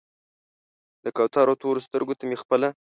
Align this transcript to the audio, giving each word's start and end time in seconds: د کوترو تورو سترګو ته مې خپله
د 1.03 1.05
کوترو 1.17 1.59
تورو 1.61 1.79
سترګو 1.87 2.13
ته 2.19 2.23
مې 2.29 2.37
خپله 2.41 2.67